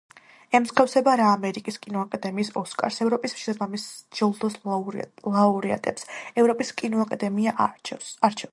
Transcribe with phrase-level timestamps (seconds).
[0.59, 3.85] ემსგავსება რა ამერიკის კინოაკადემიის „ოსკარს“, ევროპის შესაბამის
[4.21, 4.57] ჯილდოს
[5.35, 6.11] ლაურეატებს
[6.45, 8.13] ევროპის კინოაკადემია არჩევს.